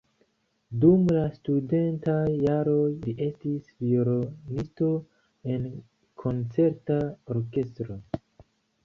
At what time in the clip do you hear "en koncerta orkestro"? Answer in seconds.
5.57-7.99